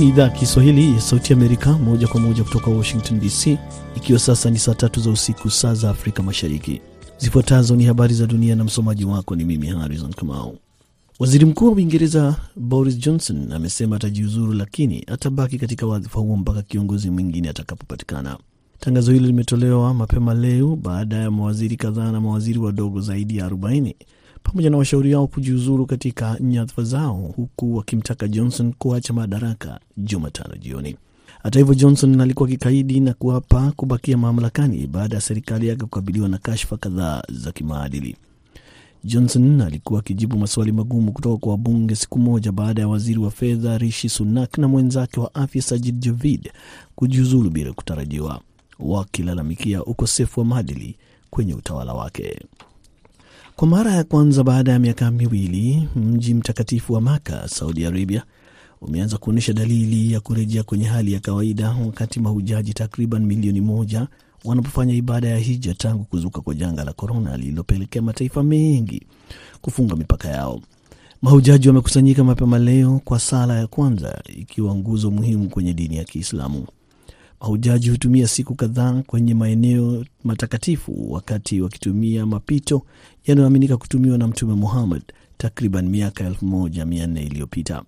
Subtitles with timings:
[0.00, 3.58] Ni idhaa ya Kiswahili ya Sauti Amerika, moja kwa moja kutoka Washington DC,
[3.96, 6.80] ikiwa sasa ni saa tatu za usiku, saa za Afrika Mashariki.
[7.18, 10.58] Zifuatazo ni habari za dunia na msomaji wako ni mimi Harrison Kamau.
[11.18, 17.10] Waziri Mkuu wa Uingereza Boris Johnson amesema atajiuzuru, lakini atabaki katika wadhifa huo mpaka kiongozi
[17.10, 18.38] mwingine atakapopatikana.
[18.78, 23.94] Tangazo hilo limetolewa mapema leo baada ya mawaziri kadhaa na mawaziri wadogo zaidi ya 40
[24.42, 30.96] pamoja na washauri wao kujiuzuru katika nyadhifa zao huku wakimtaka Johnson kuacha madaraka Jumatano jioni.
[31.42, 36.38] Hata hivyo, Johnson alikuwa kikaidi na kuapa kubakia mamlakani baada ya serikali yake kukabiliwa na
[36.38, 38.16] kashfa kadhaa za kimaadili.
[39.04, 43.78] Johnson alikuwa akijibu maswali magumu kutoka kwa wabunge siku moja baada ya waziri wa fedha
[43.78, 46.50] Rishi Sunak na mwenzake wa afya Sajid Javid
[46.94, 48.40] kujiuzulu bila kutarajiwa,
[48.78, 50.96] wakilalamikia ukosefu wa maadili
[51.30, 52.40] kwenye utawala wake.
[53.60, 58.22] Kwa mara ya kwanza baada ya miaka miwili, mji mtakatifu wa Maka, Saudi Arabia,
[58.80, 64.06] umeanza kuonyesha dalili ya kurejea kwenye hali ya kawaida, wakati mahujaji takriban milioni moja
[64.44, 69.02] wanapofanya ibada ya hija tangu kuzuka kwa janga la korona lililopelekea mataifa mengi
[69.60, 70.60] kufunga mipaka yao.
[71.22, 76.66] Mahujaji wamekusanyika mapema leo kwa sala ya kwanza, ikiwa nguzo muhimu kwenye dini ya Kiislamu.
[77.40, 82.82] Mahujaji hutumia siku kadhaa kwenye maeneo matakatifu wakati wakitumia mapito
[83.26, 85.02] yanayoaminika kutumiwa na Mtume Muhammad
[85.38, 87.82] takriban miaka elfu moja mia nne iliyopita.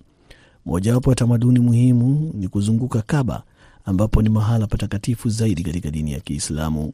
[0.67, 3.43] Mojawapo ya tamaduni muhimu ni kuzunguka Kaba,
[3.85, 6.93] ambapo ni mahala patakatifu zaidi katika dini ya Kiislamu.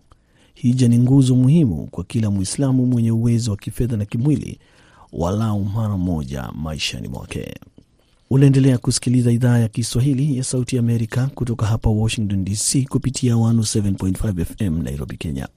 [0.54, 4.58] Hija ni nguzo muhimu kwa kila Mwislamu mwenye uwezo wa kifedha na kimwili,
[5.12, 7.54] walau mara moja maishani mwake.
[8.30, 14.82] Unaendelea kusikiliza idhaa ya Kiswahili ya Sauti Amerika kutoka hapa Washington DC kupitia 107.5 FM
[14.82, 15.48] Nairobi, Kenya.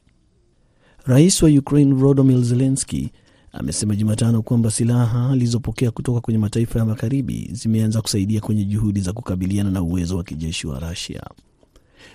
[1.06, 3.12] Rais wa Ukraine Volodymyr Zelensky
[3.52, 9.14] amesema Jumatano kwamba silaha alizopokea kutoka kwenye mataifa ya magharibi zimeanza kusaidia kwenye juhudi za
[9.14, 11.24] kukabiliana na uwezo wa kijeshi wa Rusia.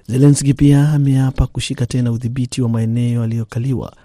[0.09, 3.97] Zelenski pia ameapa kushika tena udhibiti wa maeneo aliyokaliwa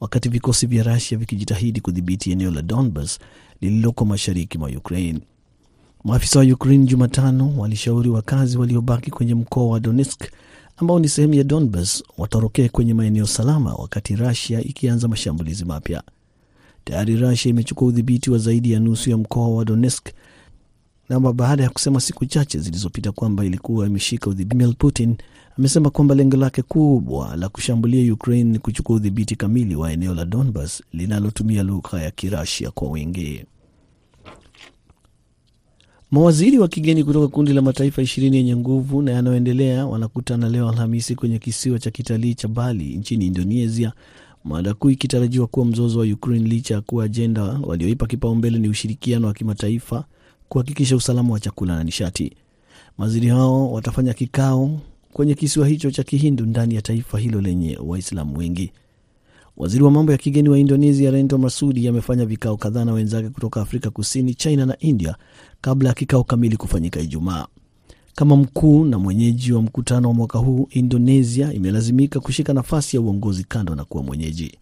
[0.00, 3.18] wakati vikosi vya Rusia vikijitahidi kudhibiti eneo la Donbas
[3.60, 5.20] lililoko mashariki mwa Ukraine.
[6.04, 10.24] Maafisa wa Ukraine Jumatano walishauri wakazi waliobaki kwenye mkoa wa Donetsk
[10.76, 16.02] ambao ni sehemu ya Donbas watorokee kwenye maeneo salama, wakati Rusia ikianza mashambulizi mapya.
[16.84, 20.08] Tayari Rusia imechukua udhibiti wa zaidi ya nusu ya mkoa wa Donetsk
[21.08, 24.74] na baada ya kusema siku chache zilizopita kwamba ilikuwa imeshika udhibiti.
[24.78, 25.16] Putin
[25.58, 30.24] amesema kwamba lengo lake kubwa la kushambulia Ukraine ni kuchukua udhibiti kamili wa eneo la
[30.24, 33.44] Donbas linalotumia lugha ya Kirasia kwa wingi.
[36.10, 41.14] Mawaziri wa kigeni kutoka kundi la mataifa ishirini yenye nguvu na yanayoendelea wanakutana leo Alhamisi
[41.14, 43.92] kwenye kisiwa cha kitalii cha Bali nchini Indonesia,
[44.44, 49.26] mada kuu ikitarajiwa kuwa mzozo wa Ukraine, licha ya kuwa ajenda walioipa kipaumbele ni ushirikiano
[49.26, 50.04] wa kimataifa
[50.48, 52.32] kuhakikisha usalama wa chakula na nishati.
[52.98, 54.80] Mawaziri hao watafanya kikao
[55.12, 58.72] kwenye kisiwa hicho cha Kihindu ndani ya taifa hilo lenye Waislamu wengi.
[59.60, 63.60] Waziri wa mambo ya kigeni wa Indonesia Retno Masudi amefanya vikao kadhaa na wenzake kutoka
[63.60, 65.16] Afrika Kusini, China na India
[65.60, 67.46] kabla ya kikao kamili kufanyika Ijumaa.
[68.14, 73.44] Kama mkuu na mwenyeji wa mkutano wa mwaka huu, Indonesia imelazimika kushika nafasi ya uongozi
[73.44, 74.58] kando na kuwa mwenyeji.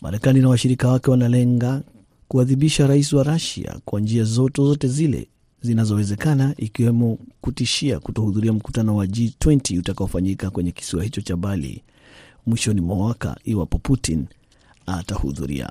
[0.00, 1.82] Marekani na washirika wake wanalenga
[2.28, 5.28] kuadhibisha rais wa Rusia kwa njia zote zile
[5.62, 11.82] zinazowezekana, ikiwemo kutishia kutohudhuria mkutano wa G20 utakaofanyika kwenye kisiwa hicho cha Bali
[12.46, 14.26] mwishoni mwa mwaka iwapo Putin
[14.86, 15.70] atahudhuria.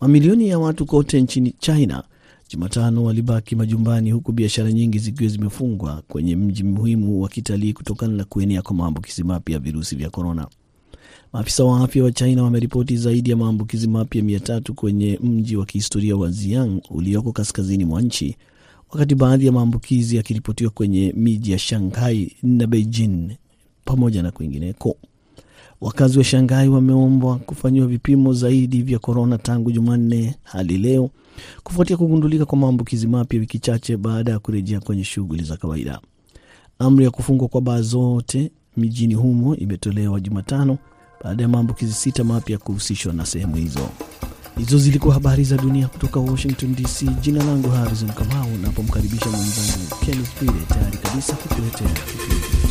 [0.00, 2.04] Mamilioni ya watu kote nchini China
[2.48, 8.24] Jumatano walibaki majumbani huku biashara nyingi zikiwa zimefungwa kwenye mji muhimu wa kitalii kutokana na
[8.24, 10.46] kuenea kwa maambukizi mapya ya virusi vya korona.
[11.32, 15.66] Maafisa wa afya wa China wameripoti zaidi ya maambukizi mapya mia tatu kwenye mji wa
[15.66, 18.36] kihistoria wa Xi'an ulioko kaskazini mwa nchi,
[18.90, 23.36] wakati baadhi ya maambukizi yakiripotiwa kwenye miji ya Shanghai na Beijing
[23.84, 24.96] pamoja na kwingineko.
[25.80, 31.10] Wakazi wa Shanghai wameombwa kufanyiwa vipimo zaidi vya korona tangu Jumanne hadi leo
[31.62, 36.00] kufuatia kugundulika kwa maambukizi mapya wiki chache baada ya kurejea kwenye shughuli za kawaida.
[36.78, 40.78] Amri ya kufungwa kwa baa zote mijini humo imetolewa Jumatano
[41.24, 43.88] baada ya maambukizi sita mapya kuhusishwa na sehemu hizo.
[44.58, 47.04] Hizo zilikuwa habari za dunia kutoka Washington DC.
[47.20, 52.65] Jina langu Harrison Kamau, napomkaribisha mwenzangu Kenneth Bwire, tayari kabisa kukuletea kipindi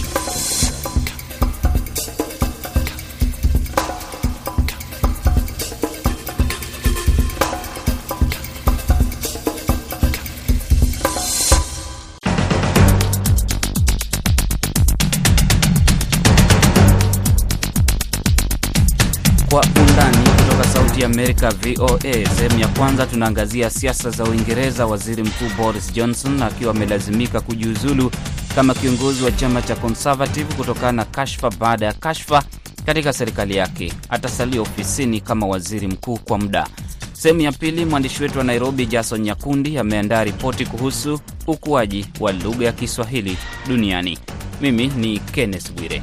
[21.46, 22.26] Amerika, VOA.
[22.36, 28.12] Sehemu ya kwanza tunaangazia siasa za Uingereza, waziri mkuu Boris Johnson akiwa amelazimika kujiuzulu
[28.56, 32.44] kama kiongozi wa chama cha Conservative kutokana na kashfa baada ya kashfa
[32.86, 33.94] katika serikali yake.
[34.10, 36.68] Atasalia ofisini kama waziri mkuu kwa muda.
[37.14, 42.66] Sehemu ya pili, mwandishi wetu wa Nairobi Jason Nyakundi ameandaa ripoti kuhusu ukuaji wa lugha
[42.66, 43.38] ya Kiswahili
[43.68, 44.20] duniani.
[44.62, 46.02] Mimi ni Kenneth Bwire.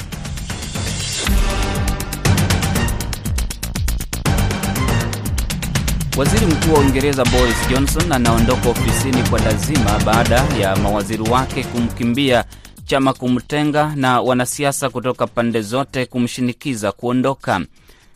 [6.17, 12.45] Waziri Mkuu wa Uingereza Boris Johnson anaondoka ofisini kwa lazima baada ya mawaziri wake kumkimbia,
[12.85, 17.61] chama kumtenga na wanasiasa kutoka pande zote kumshinikiza kuondoka.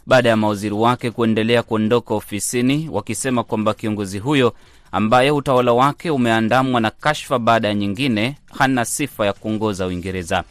[0.06, 4.52] Baada ya mawaziri wake kuendelea kuondoka ofisini wakisema kwamba kiongozi huyo
[4.92, 10.44] ambaye utawala wake umeandamwa na kashfa baada ya nyingine hana sifa ya kuongoza Uingereza.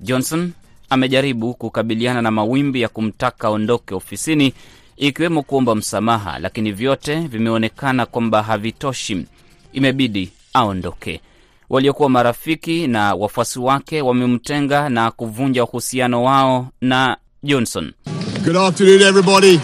[0.00, 0.52] Johnson
[0.90, 4.54] amejaribu kukabiliana na mawimbi ya kumtaka aondoke ofisini
[4.98, 9.26] ikiwemo kuomba msamaha, lakini vyote vimeonekana kwamba havitoshi.
[9.72, 11.20] Imebidi aondoke.
[11.70, 17.92] Waliokuwa marafiki na wafuasi wake wamemtenga na kuvunja uhusiano wao na Johnson.
[18.44, 19.60] Good afternoon, everybody.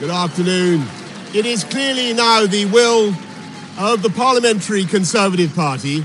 [0.00, 0.82] Good afternoon.
[1.34, 3.14] It is clearly now the will
[3.78, 6.02] of the Parliamentary Conservative Party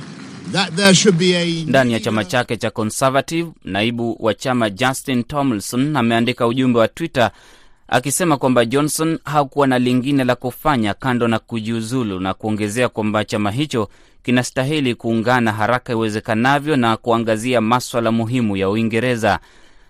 [0.52, 1.64] that there should be a...
[1.66, 7.32] Ndani ya chama chake cha Conservative, naibu wa chama Justin Tomlinson ameandika ujumbe wa Twitter
[7.88, 13.52] akisema kwamba Johnson hakuwa na lingine la kufanya kando na kujiuzulu na kuongezea kwamba chama
[13.52, 13.90] hicho
[14.24, 19.40] kinastahili kuungana haraka iwezekanavyo na kuangazia maswala muhimu ya Uingereza.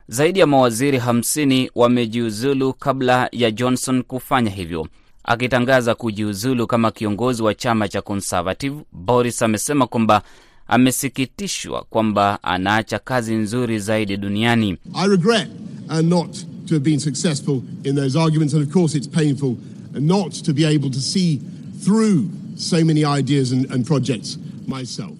[0.07, 4.87] Zaidi ya mawaziri 50 wamejiuzulu kabla ya Johnson kufanya hivyo.
[5.23, 10.21] Akitangaza kujiuzulu kama kiongozi wa chama cha Conservative, Boris amesema kwamba
[10.67, 14.77] amesikitishwa kwamba anaacha kazi nzuri zaidi duniani.
[14.93, 15.47] I regret
[15.89, 19.55] and not to have been successful in those arguments and of course it's painful
[19.99, 21.39] not to be able to see
[21.83, 22.23] through
[22.57, 25.11] so many ideas and, and projects myself.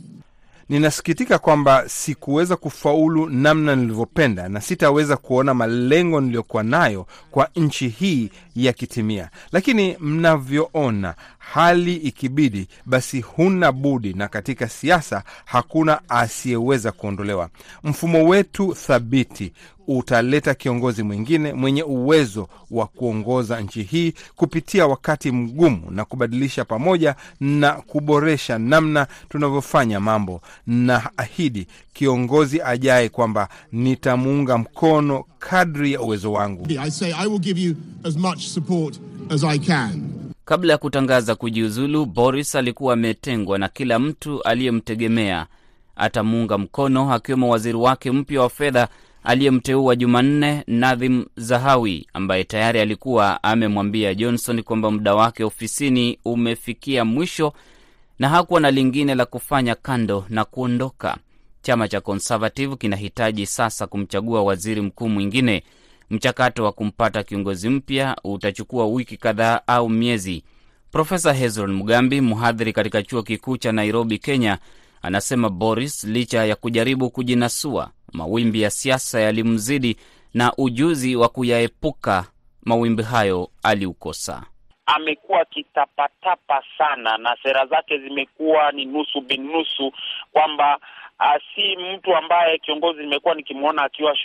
[0.69, 8.29] Ninasikitika kwamba sikuweza kufaulu namna nilivyopenda na sitaweza kuona malengo niliyokuwa nayo kwa nchi hii
[8.55, 9.29] yakitimia.
[9.51, 11.15] Lakini mnavyoona,
[11.53, 17.49] hali ikibidi, basi huna budi, na katika siasa hakuna asiyeweza kuondolewa.
[17.83, 19.51] Mfumo wetu thabiti
[19.87, 27.15] utaleta kiongozi mwingine mwenye uwezo wa kuongoza nchi hii kupitia wakati mgumu na kubadilisha pamoja
[27.39, 30.41] na kuboresha namna tunavyofanya mambo.
[30.67, 36.67] Na ahidi kiongozi ajaye kwamba nitamuunga mkono kadri ya uwezo wangu.
[36.79, 38.99] I say I will give you as much support
[39.29, 40.24] as I can.
[40.45, 45.47] Kabla ya kutangaza kujiuzulu, Boris alikuwa ametengwa na kila mtu aliyemtegemea
[45.95, 48.87] atamuunga mkono, akiwemo waziri wake mpya wa fedha
[49.23, 57.53] aliyemteua Jumanne, Nadhim Zahawi, ambaye tayari alikuwa amemwambia Johnson kwamba muda wake ofisini umefikia mwisho
[58.19, 61.17] na hakuwa na lingine la kufanya kando na kuondoka.
[61.61, 65.63] Chama cha Conservative kinahitaji sasa kumchagua waziri mkuu mwingine.
[66.09, 70.43] Mchakato wa kumpata kiongozi mpya utachukua wiki kadhaa au miezi.
[70.91, 74.57] Profesa Hezron Mugambi, mhadhiri katika chuo kikuu cha Nairobi, Kenya,
[75.01, 79.97] anasema Boris licha ya kujaribu kujinasua, mawimbi ya siasa yalimzidi
[80.33, 82.25] na ujuzi wa kuyaepuka
[82.65, 84.43] mawimbi hayo aliukosa.
[84.85, 89.91] Amekuwa akitapatapa sana na sera zake zimekuwa ni nusu binusu,
[90.31, 90.77] kwamba
[91.19, 94.15] uh, si mtu ambaye kiongozi nimekuwa nikimwona akiwa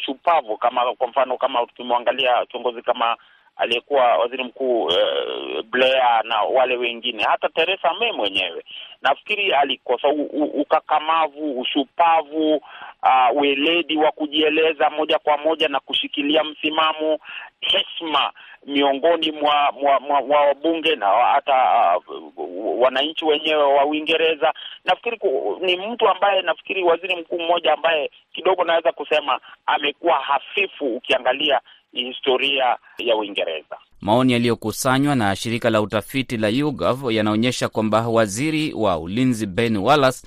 [0.00, 3.16] shupavu kama kwa mfano kama tukimwangalia kiongozi kama
[3.56, 8.64] aliyekuwa waziri mkuu uh, Blair na wale wengine, hata Theresa May mwenyewe
[9.02, 10.08] nafikiri alikosa
[10.54, 17.18] ukakamavu, ushupavu, uh, weledi wa kujieleza moja kwa moja na kushikilia msimamo,
[17.60, 18.32] heshima
[18.66, 24.52] miongoni mwa mwa, mwa, mwa wabunge na hata uh, wananchi wenyewe wa Uingereza.
[24.84, 25.18] Nafikiri
[25.60, 31.60] ni mtu ambaye nafikiri waziri mkuu mmoja ambaye kidogo naweza kusema amekuwa hafifu ukiangalia
[31.92, 33.76] historia ya Uingereza.
[34.00, 40.26] Maoni yaliyokusanywa na shirika la utafiti la YouGov yanaonyesha kwamba waziri wa ulinzi Ben Wallace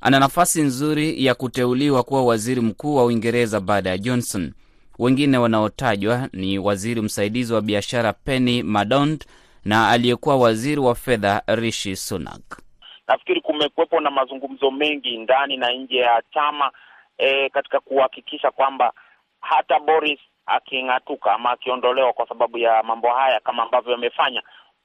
[0.00, 4.52] ana nafasi nzuri ya kuteuliwa kuwa waziri mkuu wa Uingereza baada ya Johnson.
[4.98, 9.26] Wengine wanaotajwa ni waziri msaidizi wa biashara Penny Mordaunt
[9.64, 12.60] na aliyekuwa waziri wa fedha Rishi Sunak.
[13.08, 16.70] Nafikiri kumekuwepo na mazungumzo mengi ndani na nje ya chama
[17.18, 18.92] e, katika kuhakikisha kwamba
[19.40, 24.42] hata Boris aking'atuka ama akiondolewa kwa sababu ya mambo haya kama ambavyo yamefanya,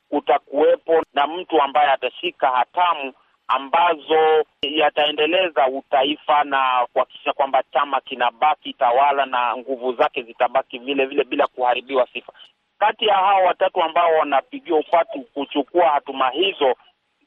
[0.10, 3.14] kutakuwepo na mtu ambaye atashika hatamu
[3.50, 11.24] ambazo yataendeleza utaifa na kuhakikisha kwamba chama kinabaki tawala na nguvu zake zitabaki vile vile
[11.24, 12.34] bila kuharibiwa sifa.
[12.80, 16.76] kati ya hao watatu ambao wanapigiwa upatu kuchukua hatuma hizo,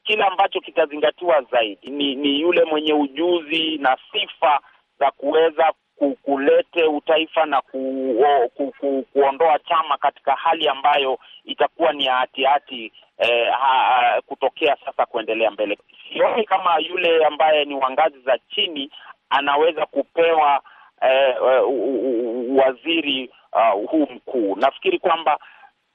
[0.03, 4.59] kile ambacho kitazingatiwa zaidi ni, ni yule mwenye ujuzi na sifa
[4.99, 5.73] za kuweza
[6.23, 6.62] kulete
[6.97, 8.15] utaifa na ku,
[8.55, 13.53] ku, ku, kuondoa chama katika hali ambayo itakuwa ni ya hatihati eh,
[14.25, 15.77] kutokea sasa kuendelea mbele.
[16.13, 18.91] Sioni kama yule ambaye ni wa ngazi za chini
[19.29, 20.61] anaweza kupewa
[21.01, 21.35] eh,
[22.57, 24.55] waziri uh, huu mkuu.
[24.55, 25.39] Nafikiri kwamba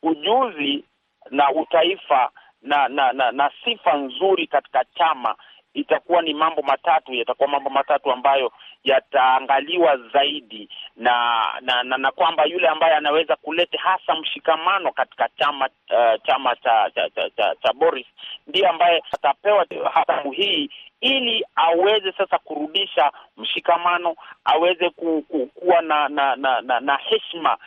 [0.02, 0.85] ujuzi
[1.31, 2.31] na utaifa
[2.62, 5.37] na na, na na sifa nzuri katika chama
[5.75, 8.52] itakuwa ni mambo matatu, yatakuwa mambo matatu ambayo
[8.84, 15.68] yataangaliwa zaidi na na, na na kwamba yule ambaye anaweza kuleta hasa mshikamano katika chama
[15.90, 18.06] uh, chama cha cha, cha, cha, cha Boris
[18.46, 20.70] ndiye ambaye atapewa hatamu hii
[21.00, 27.58] ili aweze sasa kurudisha mshikamano, aweze ku, ku, kuwa na na, na, na, na heshima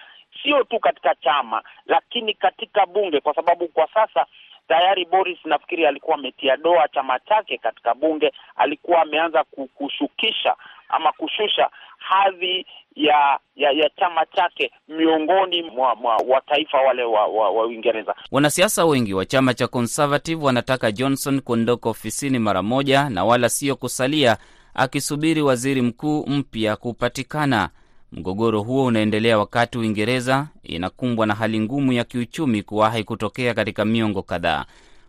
[0.43, 4.25] sio tu katika chama lakini katika bunge, kwa sababu kwa sasa
[4.71, 9.43] tayari Boris nafikiri alikuwa ametia doa chama chake katika bunge, alikuwa ameanza
[9.75, 10.55] kushukisha
[10.89, 17.49] ama kushusha hadhi ya ya, ya chama chake miongoni mwa, mwa wataifa wale wa, wa,
[17.49, 18.15] wa Uingereza.
[18.31, 23.75] Wanasiasa wengi wa chama cha Conservative wanataka Johnson kuondoka ofisini mara moja na wala sio
[23.75, 24.37] kusalia
[24.73, 27.69] akisubiri waziri mkuu mpya kupatikana.
[28.11, 34.21] Mgogoro huo unaendelea wakati Uingereza inakumbwa na hali ngumu ya kiuchumi kuwahi kutokea katika miongo
[34.23, 34.65] kadhaa.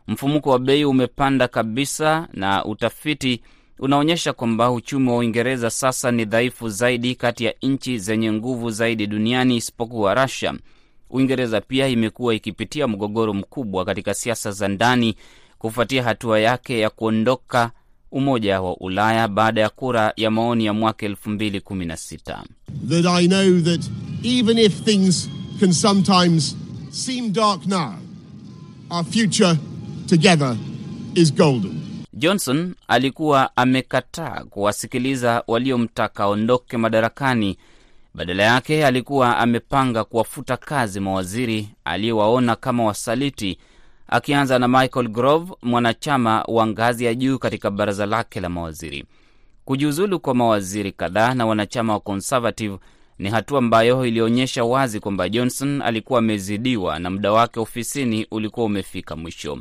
[0.09, 3.43] Mfumuko wa bei umepanda kabisa, na utafiti
[3.79, 9.07] unaonyesha kwamba uchumi wa Uingereza sasa ni dhaifu zaidi kati ya nchi zenye nguvu zaidi
[9.07, 10.55] duniani isipokuwa Russia.
[11.11, 15.15] Uingereza pia imekuwa ikipitia mgogoro mkubwa katika siasa za ndani
[15.59, 17.71] kufuatia hatua yake ya kuondoka
[18.13, 22.43] Umoja wa Ulaya baada ya kura ya maoni ya mwaka elfu mbili kumi na sita.
[22.89, 23.81] That I know that
[24.23, 26.57] even if things can sometimes
[26.91, 27.95] seem dark now,
[28.91, 29.57] our future
[30.07, 30.57] together
[31.15, 31.83] is golden.
[32.15, 37.57] Johnson alikuwa amekataa kuwasikiliza waliomtaka aondoke madarakani.
[38.15, 43.59] Badala yake alikuwa amepanga kuwafuta kazi mawaziri aliyewaona kama wasaliti
[44.13, 49.05] akianza na Michael Grove, mwanachama wa ngazi ya juu katika baraza lake la mawaziri.
[49.65, 52.79] Kujiuzulu kwa mawaziri kadhaa na wanachama wa Conservative
[53.19, 59.17] ni hatua ambayo ilionyesha wazi kwamba Johnson alikuwa amezidiwa na muda wake ofisini ulikuwa umefika
[59.17, 59.59] mwisho.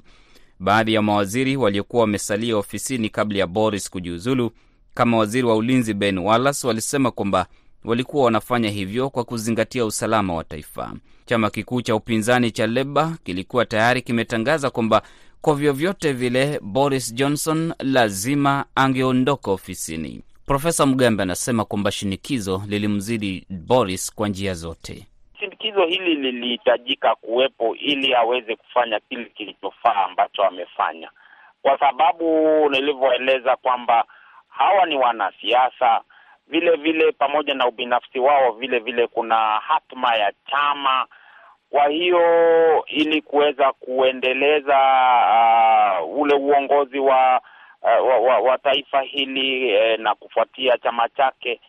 [0.60, 4.52] Baadhi ya mawaziri waliokuwa wamesalia ofisini kabla ya Boris kujiuzulu,
[4.94, 7.46] kama waziri wa ulinzi Ben Wallace, walisema kwamba
[7.86, 10.94] walikuwa wanafanya hivyo kwa kuzingatia usalama wa taifa.
[11.26, 15.02] Chama kikuu cha upinzani cha Leba kilikuwa tayari kimetangaza kwamba
[15.42, 20.22] kwa vyovyote vile Boris Johnson lazima angeondoka ofisini.
[20.46, 25.08] Profesa Mugambe anasema kwamba shinikizo lilimzidi Boris kwa njia zote.
[25.40, 31.10] Shinikizo hili lilihitajika kuwepo ili aweze kufanya kile kilichofaa ambacho amefanya,
[31.62, 32.26] kwa sababu
[32.70, 34.06] nilivyoeleza kwamba
[34.50, 36.02] hawa ni wanasiasa
[36.52, 41.08] vile vile pamoja na ubinafsi wao, vile vile kuna hatma ya chama.
[41.70, 42.24] Kwa hiyo
[42.88, 44.78] ili kuweza kuendeleza
[46.02, 47.42] uh, ule uongozi wa,
[47.82, 51.60] uh, wa, wa, wa taifa hili eh, na kufuatia chama chake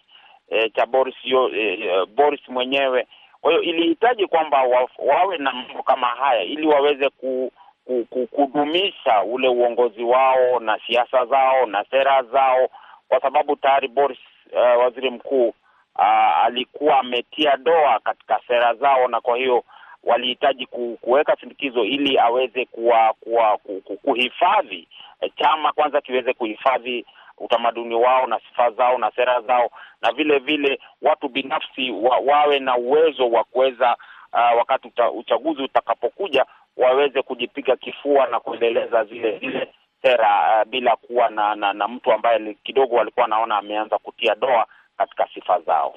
[0.51, 3.07] eh, cha Boris yo, eh, Boris mwenyewe.
[3.41, 7.53] Kwa hiyo ilihitaji kwamba wa, wawe na mambo kama haya ili waweze ku,
[7.85, 12.69] ku, ku, kudumisha ule uongozi wao na siasa zao na sera zao,
[13.09, 14.19] kwa sababu tayari Boris
[14.52, 15.49] Uh, waziri mkuu
[15.97, 19.64] uh, alikuwa ametia doa katika sera zao, na kwa hiyo
[20.04, 20.66] walihitaji
[21.00, 23.59] kuweka shinikizo ili aweze kuwa, kuwa,
[24.02, 24.88] kuhifadhi
[25.37, 27.06] chama kwanza kiweze kuhifadhi
[27.38, 29.71] utamaduni wao na sifa zao na sera zao,
[30.02, 33.97] na vile vile watu binafsi wa, wawe na uwezo wa kuweza
[34.32, 39.68] uh, wakati uta, uchaguzi utakapokuja waweze kujipiga kifua na kuendeleza zile zile
[40.02, 44.66] sera uh, bila kuwa na, na na mtu ambaye kidogo walikuwa wanaona ameanza kutia doa
[44.99, 45.94] katika sifa zao.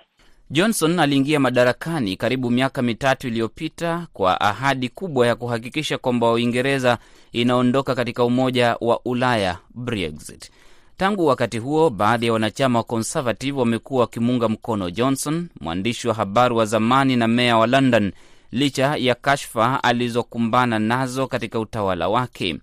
[0.50, 6.98] Johnson aliingia madarakani karibu miaka mitatu iliyopita kwa ahadi kubwa ya kuhakikisha kwamba Uingereza
[7.32, 10.52] inaondoka katika Umoja wa Ulaya, Brexit.
[10.98, 16.54] Tangu wakati huo, baadhi ya wanachama wa Conservative wamekuwa wakimuunga mkono Johnson, mwandishi wa habari
[16.56, 18.12] wa zamani na meya wa London,
[18.52, 22.56] licha ya kashfa alizokumbana nazo katika utawala wake.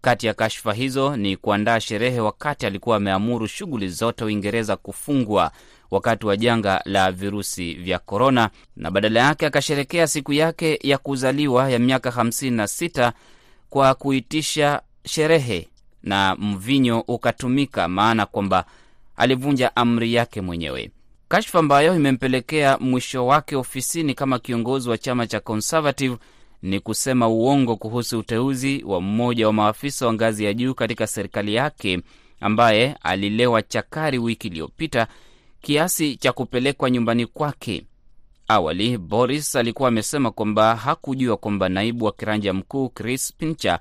[0.00, 5.52] Kati ya kashfa hizo ni kuandaa sherehe wakati alikuwa ameamuru shughuli zote Uingereza kufungwa
[5.90, 11.70] wakati wa janga la virusi vya korona, na badala yake akasherekea siku yake ya kuzaliwa
[11.70, 13.12] ya miaka 56
[13.70, 15.68] kwa kuitisha sherehe
[16.02, 18.64] na mvinyo ukatumika, maana kwamba
[19.16, 20.90] alivunja amri yake mwenyewe,
[21.28, 26.16] kashfa ambayo imempelekea mwisho wake ofisini kama kiongozi wa chama cha Conservative
[26.62, 31.54] ni kusema uongo kuhusu uteuzi wa mmoja wa maafisa wa ngazi ya juu katika serikali
[31.54, 32.00] yake
[32.40, 35.06] ambaye alilewa chakari wiki iliyopita
[35.60, 37.84] kiasi cha kupelekwa nyumbani kwake.
[38.48, 43.78] Awali Boris alikuwa amesema kwamba hakujua kwamba naibu wa kiranja mkuu Chris Pincher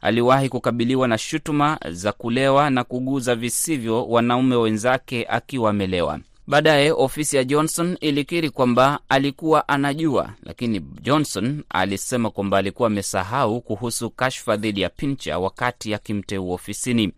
[0.00, 6.20] aliwahi kukabiliwa na shutuma za kulewa na kuguza visivyo wanaume wenzake akiwa amelewa.
[6.46, 14.10] Baadaye ofisi ya Johnson ilikiri kwamba alikuwa anajua, lakini Johnson alisema kwamba alikuwa amesahau kuhusu
[14.10, 17.12] kashfa dhidi ya Pincher wakati akimteua ofisini.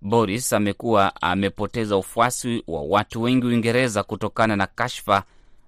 [0.00, 5.22] Boris amekuwa amepoteza ufuasi wa watu wengi Uingereza kutokana na kashfa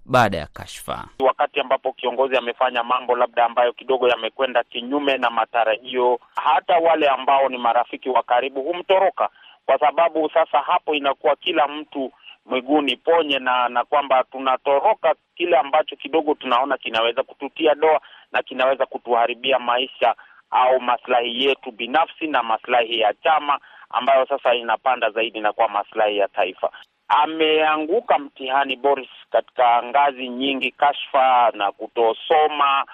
[0.04, 1.08] baada ya kashfa.
[1.20, 7.48] Wakati ambapo kiongozi amefanya mambo labda ambayo kidogo yamekwenda kinyume na matarajio, hata wale ambao
[7.48, 9.28] ni marafiki wa karibu humtoroka,
[9.66, 12.12] kwa sababu sasa hapo inakuwa kila mtu
[12.46, 18.00] mwiguni ponye, na na kwamba tunatoroka kile ambacho kidogo tunaona kinaweza kututia doa
[18.32, 20.14] na kinaweza kutuharibia maisha
[20.50, 23.58] au maslahi yetu binafsi na maslahi ya chama
[23.90, 26.70] ambayo sasa inapanda zaidi na kwa maslahi ya taifa.
[27.08, 32.84] Ameanguka mtihani Boris katika ngazi nyingi, kashfa na kutosoma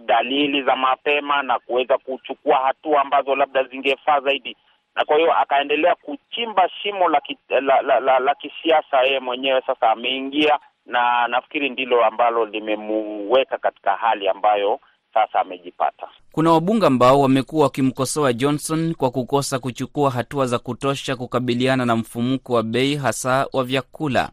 [0.00, 4.56] dalili za mapema na kuweza kuchukua hatua ambazo labda zingefaa zaidi,
[4.98, 9.02] na kwa hiyo akaendelea kuchimba shimo la, ki, la, la, la, la kisiasa.
[9.02, 14.80] Yeye mwenyewe sasa ameingia, na nafikiri ndilo ambalo limemuweka katika hali ambayo
[15.14, 16.08] sasa amejipata.
[16.32, 22.52] Kuna wabunge ambao wamekuwa wakimkosoa Johnson kwa kukosa kuchukua hatua za kutosha kukabiliana na mfumuko
[22.52, 24.30] wa bei hasa wa vyakula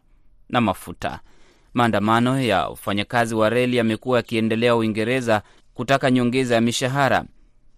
[0.48, 1.20] na mafuta.
[1.74, 5.42] Maandamano ya wafanyakazi wa reli yamekuwa yakiendelea Uingereza
[5.74, 7.24] kutaka nyongeza ya mishahara.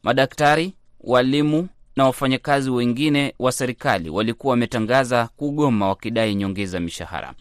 [0.03, 1.69] Madaktari, walimu
[1.99, 7.35] na wafanyakazi wengine wa serikali walikuwa wametangaza kugoma wakidai nyongeza mishahara.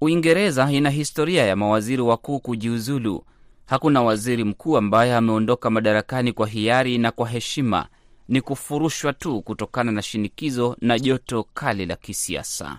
[0.00, 3.24] Uingereza ina historia ya mawaziri wakuu kujiuzulu.
[3.66, 7.86] Hakuna waziri mkuu ambaye ameondoka madarakani kwa hiari na kwa heshima.
[8.28, 12.78] Ni kufurushwa tu kutokana na shinikizo na joto kali la kisiasa.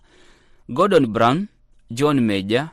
[0.69, 1.47] Gordon Brown,
[1.91, 2.69] John Major,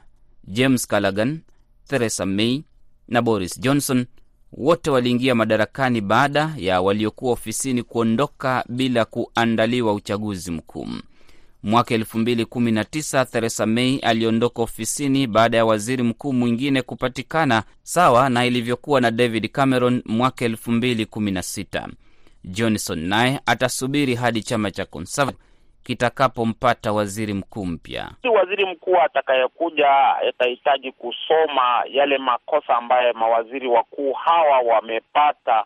[0.48, 1.40] James Callaghan,
[1.88, 2.62] Theresa May
[3.08, 4.06] na Boris Johnson
[4.56, 10.88] wote waliingia madarakani baada ya waliokuwa ofisini kuondoka bila kuandaliwa uchaguzi mkuu.
[11.62, 16.82] Mwaka elfu mbili kumi na tisa Theresa May aliondoka ofisini baada ya waziri mkuu mwingine
[16.82, 21.88] kupatikana, sawa na ilivyokuwa na David Cameron mwaka elfu mbili kumi na sita.
[22.44, 25.44] Johnson naye atasubiri hadi chama cha Conservative
[25.82, 28.10] kitakapompata waziri mkuu mpya.
[28.44, 35.64] Waziri mkuu atakayekuja atahitaji kusoma yale makosa ambayo mawaziri wakuu hawa wamepata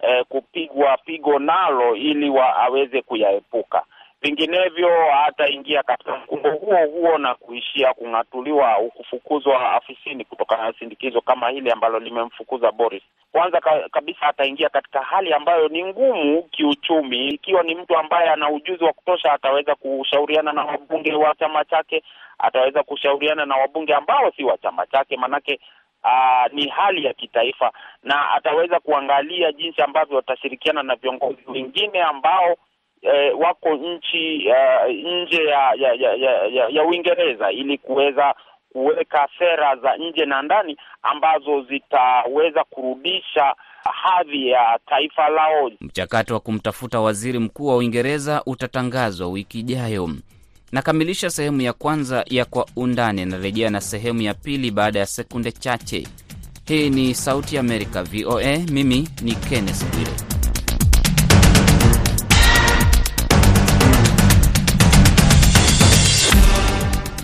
[0.00, 3.82] eh, kupigwa pigo nalo ili wa, aweze kuyaepuka
[4.24, 4.88] vinginevyo
[5.24, 11.48] hataingia katika mkumbo huo huo na kuishia kung'atuliwa au kufukuzwa afisini kutokana na sindikizo kama
[11.48, 13.02] hili ambalo limemfukuza Boris.
[13.32, 17.28] Kwanza ka, kabisa ataingia katika hali ambayo ni ngumu kiuchumi.
[17.28, 22.02] Ikiwa ni mtu ambaye ana ujuzi wa kutosha, ataweza kushauriana na wabunge wa chama chake,
[22.38, 25.60] ataweza kushauriana na wabunge ambao si wa chama chake, manake
[26.06, 32.56] Uh, ni hali ya kitaifa na ataweza kuangalia jinsi ambavyo watashirikiana na viongozi wengine ambao
[33.04, 36.12] Eh, wako nchi uh, nje ya ya ya,
[36.48, 38.34] ya, ya Uingereza ili kuweza
[38.72, 43.54] kuweka sera za nje na ndani ambazo zitaweza kurudisha
[44.02, 45.70] hadhi ya taifa lao.
[45.80, 50.10] Mchakato wa kumtafuta waziri mkuu wa Uingereza utatangazwa wiki ijayo.
[50.72, 55.52] Nakamilisha sehemu ya kwanza ya Kwa Undani, narejea na sehemu ya pili baada ya sekunde
[55.52, 56.06] chache.
[56.66, 58.58] Hii ni Sauti ya Amerika, VOA.
[58.72, 60.33] Mimi ni Kenneth Bwire.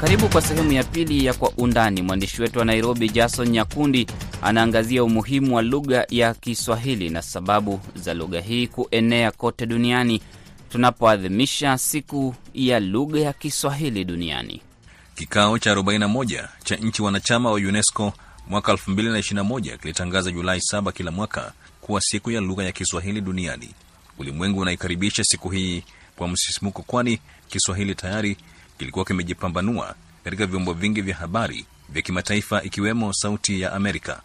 [0.00, 2.02] Karibu kwa sehemu ya pili ya Kwa Undani.
[2.02, 4.06] Mwandishi wetu wa Nairobi, Jason Nyakundi,
[4.42, 10.20] anaangazia umuhimu wa lugha ya Kiswahili na sababu za lugha hii kuenea kote duniani
[10.68, 14.60] tunapoadhimisha siku ya lugha ya Kiswahili duniani.
[15.14, 18.12] Kikao cha 41 cha nchi wanachama wa UNESCO
[18.48, 23.70] mwaka 2021 kilitangaza Julai 7 kila mwaka kuwa siku ya lugha ya Kiswahili duniani.
[24.18, 25.82] Ulimwengu unaikaribisha siku hii
[26.16, 28.36] kwa msisimuko, kwani Kiswahili tayari
[28.80, 34.20] kilikuwa kimejipambanua katika vyombo vingi vya habari vya kimataifa ikiwemo Sauti ya Amerika.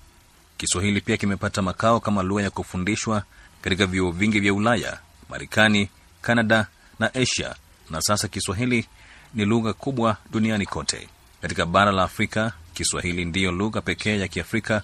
[0.58, 3.24] Kiswahili pia kimepata makao kama lugha ya kufundishwa
[3.62, 5.89] katika vyuo vingi vya Ulaya, Marekani,
[6.22, 6.68] Kanada
[7.00, 7.56] na Asia,
[7.89, 8.86] na sasa Kiswahili
[9.34, 11.08] ni lugha kubwa duniani kote.
[11.41, 14.82] Katika bara la Afrika, Kiswahili ndiyo lugha pekee ya Kiafrika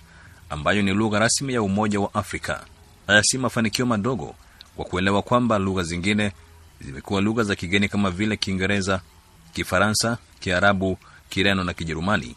[0.50, 2.66] ambayo ni lugha rasmi ya Umoja wa Afrika.
[3.08, 4.36] Haya si mafanikio madogo
[4.76, 6.32] kwa kuelewa kwamba lugha zingine
[6.82, 9.02] zimekuwa lugha za kigeni kama vile Kiingereza,
[9.54, 10.98] Kifaransa, Kiarabu,
[11.30, 12.36] Kireno na Kijerumani.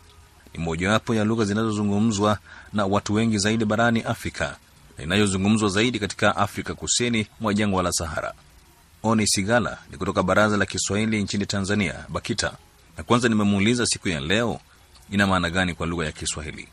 [0.55, 2.39] ni mojawapo ya lugha zinazozungumzwa
[2.73, 4.57] na watu wengi zaidi barani Afrika
[4.99, 8.35] na inayozungumzwa zaidi katika Afrika kusini mwa jangwa la Sahara.
[9.03, 12.53] Oni Sigala ni kutoka Baraza la Kiswahili nchini Tanzania, BAKITA,
[12.97, 14.61] na kwanza nimemuuliza siku ya leo
[15.11, 16.69] ina maana gani kwa lugha ya Kiswahili.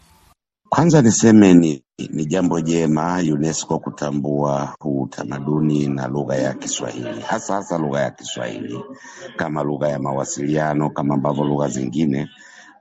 [0.73, 7.55] Kwanza niseme ni, ni jambo jema UNESCO kutambua huu utamaduni na lugha ya Kiswahili, hasa
[7.55, 8.79] hasa lugha ya Kiswahili
[9.37, 12.29] kama lugha ya mawasiliano kama ambavyo lugha zingine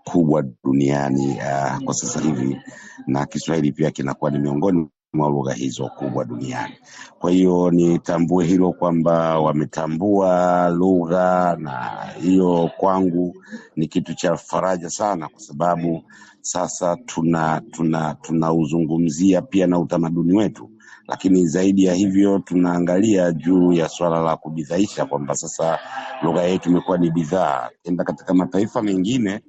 [0.05, 2.59] kubwa duniani uh, kwa sasa hivi,
[3.07, 6.75] na Kiswahili pia kinakuwa ni miongoni mwa lugha hizo kubwa duniani.
[7.19, 11.91] Kwa hiyo nitambue hilo kwamba wametambua lugha, na
[12.23, 13.35] hiyo kwangu
[13.77, 16.03] ni kitu cha faraja sana, kwa sababu
[16.41, 20.71] sasa tuna tuna tunauzungumzia pia na utamaduni wetu,
[21.09, 25.79] lakini zaidi ya hivyo tunaangalia juu ya swala la kubidhaisha kwamba sasa
[26.23, 27.69] lugha yetu imekuwa ni bidhaa.
[27.85, 29.41] Enda katika mataifa mengine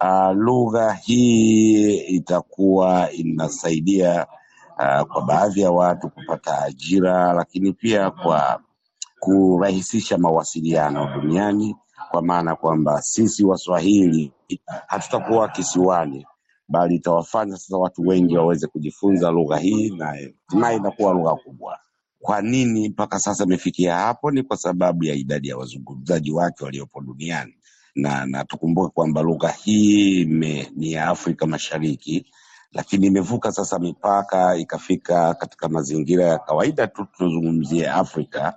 [0.00, 4.26] uh, lugha hii itakuwa inasaidia
[4.80, 8.60] uh, kwa baadhi ya watu kupata ajira, lakini pia kwa
[9.18, 11.76] kurahisisha mawasiliano duniani,
[12.10, 14.32] kwa maana kwamba sisi Waswahili
[14.86, 16.26] hatutakuwa kisiwani,
[16.68, 21.78] bali itawafanya sasa watu wengi waweze kujifunza lugha hii na hatimaye inakuwa lugha kubwa.
[22.20, 24.30] Kwa nini mpaka sasa imefikia hapo?
[24.30, 27.54] Ni kwa sababu ya idadi ya wazungumzaji wake waliopo duniani,
[27.94, 32.26] na na tukumbuke kwamba lugha hii me, ni ya Afrika Mashariki
[32.72, 38.54] lakini imevuka sasa mipaka ikafika katika mazingira ya kawaida tu tunazungumzia Afrika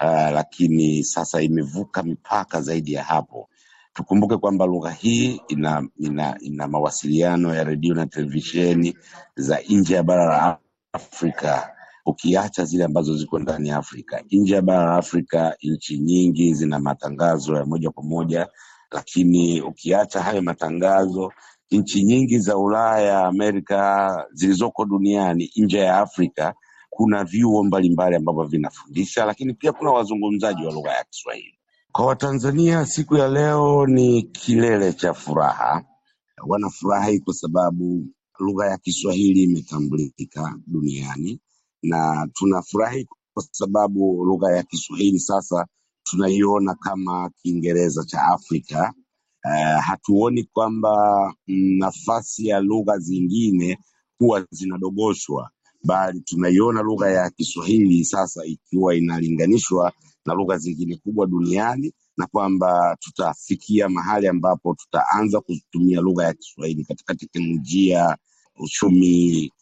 [0.00, 3.48] uh, lakini sasa imevuka mipaka zaidi ya hapo.
[3.94, 8.96] Tukumbuke kwamba lugha hii ina, ina, ina mawasiliano ya redio na televisheni
[9.36, 10.58] za nje ya bara la
[10.92, 11.70] Afrika,
[12.06, 14.22] ukiacha zile ambazo ziko ndani ya Afrika.
[14.30, 18.48] Nje ya bara la Afrika, nchi nyingi zina matangazo ya moja kwa moja,
[18.90, 21.32] lakini ukiacha hayo matangazo
[21.78, 26.54] nchi nyingi za Ulaya, Amerika zilizoko duniani nje ya Afrika
[26.90, 31.58] kuna vyuo mbalimbali ambavyo vinafundisha, lakini pia kuna wazungumzaji wa lugha ya Kiswahili.
[31.92, 35.84] Kwa Watanzania, siku ya leo ni kilele cha furaha.
[36.46, 38.06] Wanafurahi kwa sababu
[38.38, 41.40] lugha ya Kiswahili imetambulika duniani,
[41.82, 45.66] na tunafurahi kwa sababu lugha ya Kiswahili sasa
[46.02, 48.92] tunaiona kama Kiingereza cha Afrika.
[49.44, 53.78] Uh, hatuoni kwamba nafasi ya lugha zingine
[54.18, 55.50] huwa zinadogoshwa,
[55.84, 59.92] bali tunaiona lugha ya Kiswahili sasa ikiwa inalinganishwa
[60.26, 66.84] na lugha zingine kubwa duniani, na kwamba tutafikia mahali ambapo tutaanza kutumia lugha ya Kiswahili
[66.84, 68.16] katika teknolojia,
[68.58, 69.52] uchumi,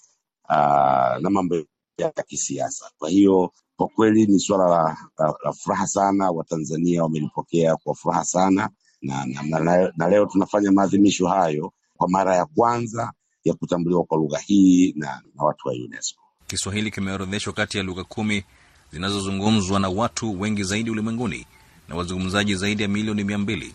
[0.48, 1.56] uh, na mambo
[1.98, 2.90] ya kisiasa.
[2.98, 6.30] Kwa hiyo kwa kweli ni suala la, la, la furaha sana.
[6.30, 8.70] Watanzania wamelipokea kwa furaha sana
[9.02, 13.12] na, na, na, na leo tunafanya maadhimisho hayo kwa mara ya kwanza
[13.44, 16.20] ya kutambuliwa kwa lugha hii na, na watu wa UNESCO.
[16.46, 18.44] Kiswahili kimeorodheshwa kati ya lugha kumi
[18.92, 21.46] zinazozungumzwa na watu wengi zaidi ulimwenguni
[21.88, 23.74] na wazungumzaji zaidi ya milioni mia mbili.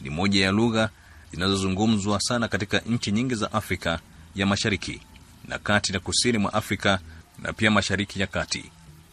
[0.00, 0.90] Ni moja ya lugha
[1.32, 4.00] zinazozungumzwa sana katika nchi nyingi za Afrika
[4.34, 5.00] ya Mashariki
[5.48, 6.98] na kati na kusini mwa Afrika
[7.42, 8.64] na pia Mashariki ya Kati.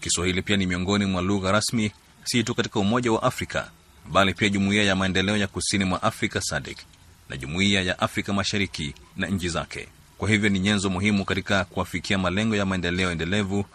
[0.01, 1.91] Kiswahili pia ni miongoni mwa lugha rasmi
[2.23, 3.71] si tu katika Umoja wa Afrika
[4.11, 6.77] bali pia Jumuiya ya Maendeleo ya Kusini mwa Afrika SADC
[7.29, 9.87] na Jumuiya ya Afrika Mashariki na nchi zake.
[10.17, 13.65] Kwa hivyo ni nyenzo muhimu katika kuafikia malengo ya maendeleo endelevu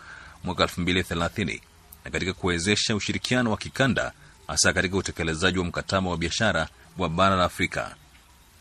[0.44, 1.60] mwaka 2030
[2.04, 4.12] na katika kuwezesha ushirikiano wa kikanda,
[4.46, 7.94] hasa katika utekelezaji wa mkataba wa biashara wa bara la Afrika.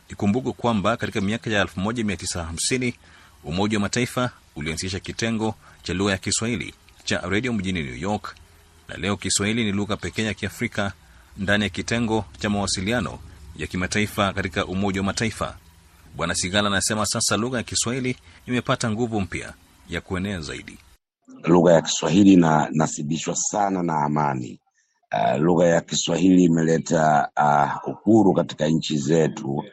[0.10, 2.94] Ikumbukwe kwamba katika miaka ya 1950
[3.44, 6.74] Umoja wa Mataifa ulianzisha kitengo cha lugha ya Kiswahili
[7.04, 8.36] cha redio mjini New York,
[8.88, 10.94] na leo Kiswahili ni lugha pekee ya Kiafrika
[11.38, 13.20] ndani ya kitengo cha mawasiliano
[13.56, 15.58] ya kimataifa katika Umoja wa Mataifa.
[16.16, 18.16] Bwana Sigala anasema sasa lugha ya Kiswahili
[18.48, 19.54] imepata nguvu mpya
[19.90, 20.78] ya kuenea zaidi.
[21.44, 24.60] Lugha ya Kiswahili inanasibishwa sana na amani.
[25.14, 29.64] Uh, lugha ya Kiswahili imeleta uh, uhuru katika nchi zetu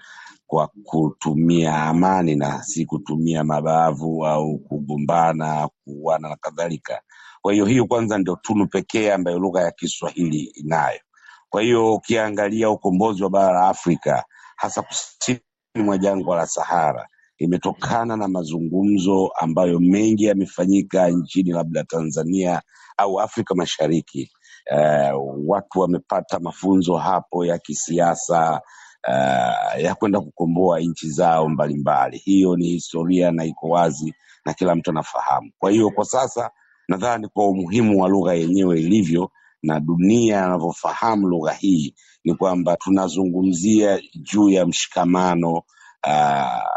[0.46, 7.00] kwa kutumia amani na si kutumia mabavu au kugombana, kuuana na kadhalika.
[7.42, 11.00] Kwa hiyo hiyo kwanza ndio tunu pekee ambayo lugha ya Kiswahili inayo.
[11.50, 14.24] Kwa hiyo ukiangalia ukombozi wa bara la Afrika
[14.56, 15.40] hasa kusini
[15.74, 17.08] mwa jangwa la Sahara
[17.38, 22.62] imetokana na mazungumzo ambayo mengi yamefanyika nchini labda Tanzania
[22.98, 24.30] au Afrika Mashariki.
[24.72, 28.60] Uh, watu wamepata mafunzo hapo ya kisiasa
[29.08, 32.18] uh, ya kwenda kukomboa nchi zao mbalimbali.
[32.18, 34.14] Hiyo ni historia na iko wazi
[34.46, 35.52] na kila mtu anafahamu.
[35.58, 36.50] Kwa hiyo kwa sasa
[36.88, 39.30] nadhani kwa umuhimu wa lugha yenyewe ilivyo
[39.62, 41.94] na dunia anavyofahamu lugha hii
[42.24, 45.62] ni kwamba tunazungumzia juu ya mshikamano
[46.06, 46.70] uh,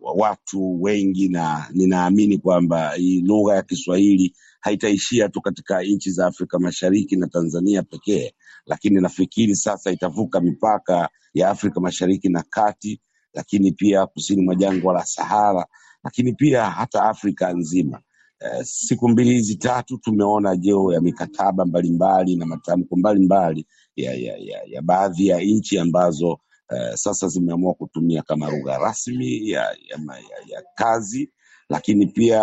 [0.00, 6.58] watu wengi, na ninaamini kwamba hii lugha ya Kiswahili haitaishia tu katika nchi za Afrika
[6.58, 8.32] Mashariki na Tanzania pekee,
[8.66, 13.00] lakini nafikiri sasa itavuka mipaka ya Afrika Mashariki na Kati,
[13.34, 15.66] lakini pia kusini mwa jangwa la Sahara,
[16.04, 18.00] lakini pia hata Afrika nzima.
[18.44, 24.36] Eh, siku mbili hizi tatu tumeona jeo ya mikataba mbalimbali na matamko mbalimbali ya, ya,
[24.36, 26.38] ya, ya baadhi ya nchi ambazo
[26.70, 31.30] eh, sasa zimeamua kutumia kama lugha rasmi ya, ya, ya, ya kazi,
[31.68, 32.42] lakini pia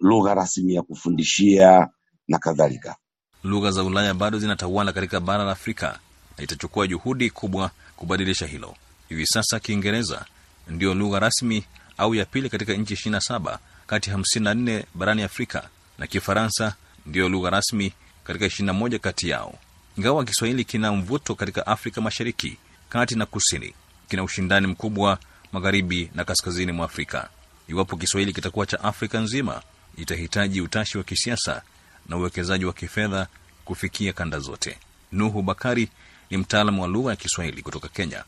[0.00, 1.88] lugha rasmi ya kufundishia
[2.28, 2.96] na kadhalika.
[3.44, 5.98] Lugha za Ulaya bado zinatawala katika bara la Afrika
[6.38, 8.74] na itachukua juhudi kubwa kubadilisha hilo.
[9.08, 10.24] Hivi sasa Kiingereza
[10.68, 11.64] ndiyo lugha rasmi
[11.98, 13.58] au ya pili katika nchi 27
[13.90, 16.74] kati ya 54 barani Afrika na Kifaransa
[17.06, 17.92] ndiyo lugha rasmi
[18.24, 19.54] katika 21 kati yao.
[19.98, 23.74] Ingawa Kiswahili kina mvuto katika Afrika Mashariki, kati na kusini,
[24.08, 25.18] kina ushindani mkubwa
[25.52, 27.28] magharibi na kaskazini mwa Afrika.
[27.68, 29.62] Iwapo Kiswahili kitakuwa cha Afrika nzima,
[29.96, 31.62] itahitaji utashi wa kisiasa
[32.08, 33.26] na uwekezaji wa kifedha
[33.64, 34.78] kufikia kanda zote.
[35.12, 35.88] Nuhu Bakari
[36.30, 38.24] ni mtaalamu wa lugha ya Kiswahili kutoka Kenya.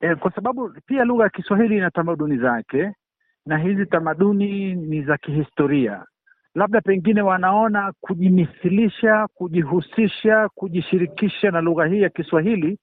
[0.00, 2.92] E, kwa sababu pia lugha ya Kiswahili ina tamaduni zake
[3.46, 6.04] na hizi tamaduni ni za kihistoria.
[6.54, 12.78] Labda pengine wanaona kujimisilisha, kujihusisha, kujishirikisha na lugha hii ya Kiswahili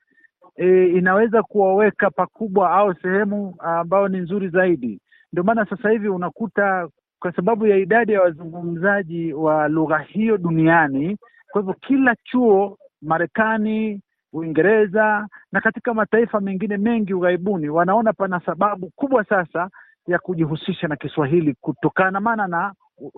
[0.56, 5.02] e, inaweza kuwaweka pakubwa au sehemu ambayo ni nzuri zaidi.
[5.34, 6.88] Ndio maana sasa hivi unakuta
[7.20, 11.18] kwa sababu ya idadi ya wazungumzaji wa lugha hiyo duniani,
[11.52, 14.02] kwa hivyo kila chuo Marekani,
[14.34, 19.70] Uingereza na katika mataifa mengine mengi ughaibuni wanaona pana sababu kubwa sasa
[20.08, 22.74] ya kujihusisha na Kiswahili kutokana maana na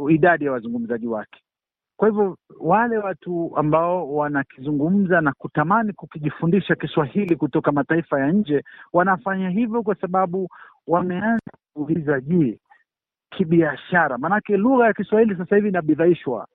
[0.10, 1.40] idadi ya wazungumzaji wake.
[1.98, 9.50] Kwa hivyo wale watu ambao wanakizungumza na kutamani kukijifundisha Kiswahili kutoka mataifa ya nje wanafanya
[9.50, 10.50] hivyo kwa sababu
[10.88, 12.60] wameanza kuuliza, je,
[13.30, 16.48] kibiashara, maanake lugha ya Kiswahili sasa hivi inabidhaishwa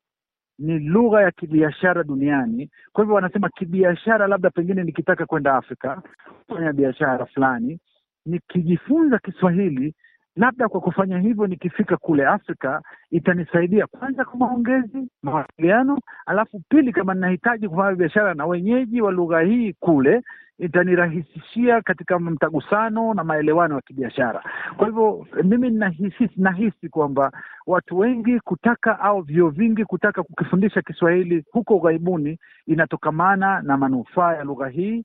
[0.59, 2.71] ni lugha ya kibiashara duniani.
[2.93, 6.03] Kwa hivyo wanasema kibiashara, labda pengine nikitaka kwenda Afrika
[6.47, 7.79] kufanya biashara fulani,
[8.27, 9.95] nikijifunza Kiswahili,
[10.37, 17.15] labda kwa kufanya hivyo, nikifika kule Afrika itanisaidia kwanza kwa maongezi, mawasiliano, alafu pili, kama
[17.15, 20.23] ninahitaji kufanya biashara na wenyeji wa lugha hii kule,
[20.59, 24.43] itanirahisishia katika mtagusano na maelewano ya kibiashara.
[24.77, 27.33] Kwa hivyo mimi nahisi, nahisi kwamba
[27.67, 34.45] watu wengi kutaka au vyuo vingi kutaka kukifundisha Kiswahili huko ughaibuni inatokamana na manufaa ya
[34.45, 35.05] lugha hii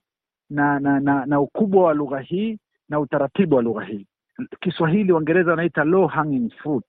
[0.50, 4.06] na na, na na ukubwa wa lugha hii na utaratibu wa lugha hii.
[4.60, 6.84] Kiswahili Waingereza wanaita low hanging fruit,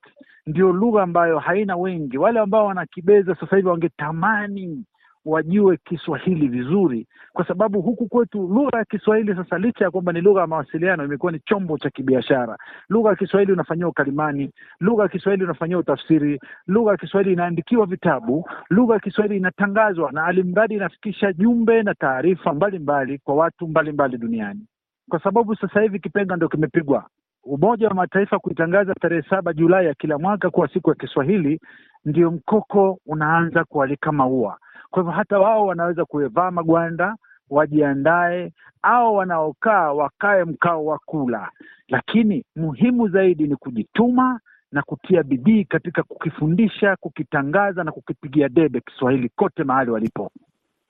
[0.48, 2.18] ndio lugha ambayo haina wengi.
[2.18, 4.86] Wale ambao wanakibeza sasa hivi wangetamani
[5.26, 10.22] wajue Kiswahili vizuri, kwa sababu huku kwetu lugha ya Kiswahili sasa, licha ya kwamba ni
[10.22, 12.58] lugha ya mawasiliano, imekuwa ni chombo cha kibiashara.
[12.90, 18.50] Lugha ya Kiswahili unafanyiwa ukalimani, lugha ya Kiswahili unafanyiwa utafsiri, lugha ya Kiswahili inaandikiwa vitabu,
[18.70, 24.66] lugha ya Kiswahili inatangazwa, na alimradi inafikisha jumbe na taarifa mbalimbali kwa watu mbalimbali duniani,
[25.10, 27.06] kwa sababu sasa hivi kipenga ndio kimepigwa.
[27.44, 31.60] Umoja wa Mataifa kuitangaza tarehe saba Julai ya kila mwaka kuwa siku ya Kiswahili,
[32.06, 34.58] ndio mkoko unaanza kualika maua.
[34.90, 37.16] Kwa hivyo hata wao wanaweza kuvaa magwanda,
[37.50, 41.52] wajiandae, au wanaokaa wakae mkao wa kula,
[41.88, 44.40] lakini muhimu zaidi ni kujituma
[44.72, 50.32] na kutia bidii katika kukifundisha, kukitangaza na kukipigia debe Kiswahili kote mahali walipo.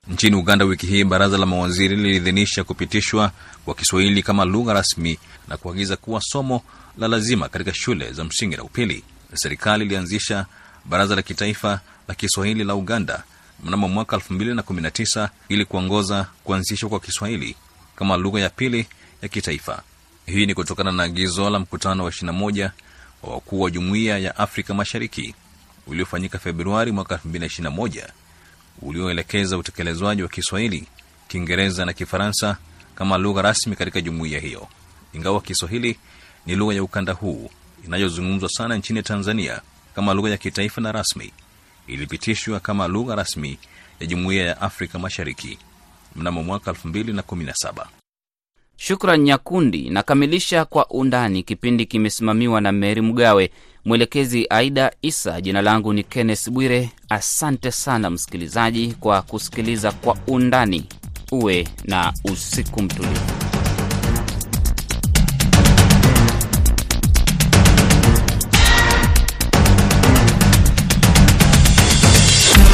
[0.08, 3.32] Nchini Uganda wiki hii baraza la mawaziri liliidhinisha kupitishwa
[3.66, 6.62] kwa Kiswahili kama lugha rasmi na kuagiza kuwa somo
[6.98, 9.04] la lazima katika shule za msingi na upili.
[9.34, 10.46] Serikali ilianzisha
[10.86, 13.24] baraza la kitaifa la Kiswahili la Uganda
[13.64, 17.56] mnamo mwaka 2019 ili kuongoza kuanzishwa kwa Kiswahili
[17.96, 18.88] kama lugha ya pili
[19.22, 19.82] ya kitaifa.
[20.26, 22.70] Hii ni kutokana na agizo la mkutano wa 21
[23.24, 25.36] wa wakuu wa Jumuiya ya Afrika Mashariki
[25.88, 28.08] uliofanyika Februari mwaka 2021
[28.82, 30.88] ulioelekeza utekelezwaji wa Kiswahili,
[31.28, 32.58] Kiingereza na Kifaransa
[32.96, 34.68] kama lugha rasmi katika jumuiya hiyo.
[35.14, 35.98] Ingawa Kiswahili
[36.46, 37.50] ni lugha ya ukanda huu
[37.86, 39.62] inayozungumzwa sana nchini Tanzania
[39.96, 41.32] kama lugha ya kitaifa na rasmi,
[41.88, 43.58] ilipitishwa kama lugha rasmi
[44.00, 45.58] ya Jumuiya ya Afrika Mashariki
[46.16, 48.01] mnamo mwaka 2017.
[48.84, 49.90] Shukran Nyakundi.
[49.90, 51.44] Nakamilisha kwa undani.
[51.44, 53.52] Kipindi kimesimamiwa na Meri Mgawe,
[53.86, 55.42] mwelekezi Aida Isa.
[55.42, 56.90] Jina langu ni Kenneth Bwire.
[57.10, 60.86] Asante sana msikilizaji kwa kusikiliza kwa undani.
[61.32, 63.41] Uwe na usiku mtulivu.